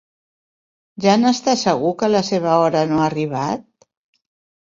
[1.05, 3.89] Ja n'està segur que la seva hora no ha arribat?